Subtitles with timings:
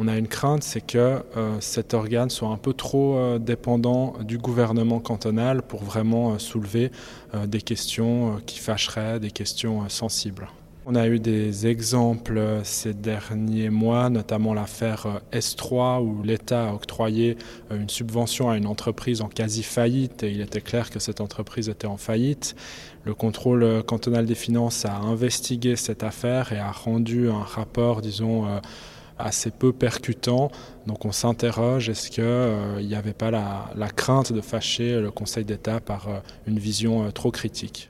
[0.00, 4.14] On a une crainte, c'est que euh, cet organe soit un peu trop euh, dépendant
[4.22, 6.92] du gouvernement cantonal pour vraiment euh, soulever
[7.46, 10.48] des questions qui fâcheraient, des questions sensibles.
[10.86, 17.36] On a eu des exemples ces derniers mois, notamment l'affaire S3 où l'État a octroyé
[17.70, 21.86] une subvention à une entreprise en quasi-faillite et il était clair que cette entreprise était
[21.86, 22.56] en faillite.
[23.04, 28.46] Le contrôle cantonal des finances a investigué cette affaire et a rendu un rapport, disons,
[29.18, 30.50] assez peu percutant.
[30.86, 35.44] Donc on s'interroge, est-ce qu'il euh, n'y avait pas la, crainte de fâcher le Conseil
[35.44, 37.86] d'État par euh, une vision euh, trop critique?